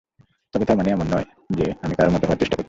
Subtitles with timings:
[0.53, 1.27] তবে তার মানে এমন নয়,
[1.83, 2.59] আমি কারও মতো হওয়ার চেষ্টা করছি।